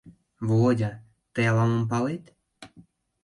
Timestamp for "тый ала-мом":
1.33-1.83